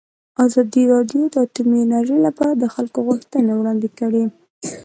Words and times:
ازادي 0.45 0.83
راډیو 0.93 1.21
د 1.29 1.35
اټومي 1.45 1.79
انرژي 1.83 2.17
لپاره 2.27 2.51
د 2.57 2.63
خلکو 2.75 2.99
غوښتنې 3.07 3.53
وړاندې 3.55 3.89
کړي. 3.99 4.23